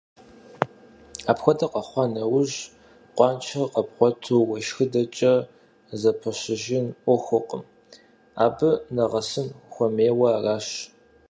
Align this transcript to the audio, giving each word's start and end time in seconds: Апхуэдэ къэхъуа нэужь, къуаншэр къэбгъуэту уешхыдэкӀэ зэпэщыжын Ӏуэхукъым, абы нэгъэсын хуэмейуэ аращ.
Апхуэдэ 1.31 1.67
къэхъуа 1.71 2.05
нэужь, 2.13 2.57
къуаншэр 3.15 3.65
къэбгъуэту 3.73 4.45
уешхыдэкӀэ 4.49 5.33
зэпэщыжын 5.99 6.85
Ӏуэхукъым, 7.03 7.63
абы 8.45 8.69
нэгъэсын 8.95 9.47
хуэмейуэ 9.73 10.27
аращ. 10.37 10.67